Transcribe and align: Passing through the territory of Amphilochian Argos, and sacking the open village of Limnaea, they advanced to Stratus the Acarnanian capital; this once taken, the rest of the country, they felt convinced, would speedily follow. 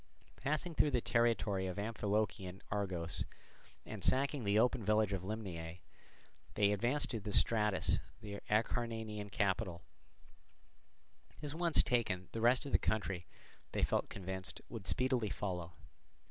Passing 0.37 0.73
through 0.73 0.89
the 0.89 0.99
territory 0.99 1.67
of 1.67 1.77
Amphilochian 1.77 2.61
Argos, 2.71 3.23
and 3.85 4.03
sacking 4.03 4.43
the 4.43 4.57
open 4.57 4.83
village 4.83 5.13
of 5.13 5.21
Limnaea, 5.21 5.77
they 6.55 6.71
advanced 6.71 7.11
to 7.11 7.31
Stratus 7.31 7.99
the 8.19 8.39
Acarnanian 8.49 9.29
capital; 9.31 9.83
this 11.39 11.53
once 11.53 11.83
taken, 11.83 12.29
the 12.31 12.41
rest 12.41 12.65
of 12.65 12.71
the 12.71 12.79
country, 12.79 13.27
they 13.73 13.83
felt 13.83 14.09
convinced, 14.09 14.59
would 14.69 14.87
speedily 14.87 15.29
follow. 15.29 15.73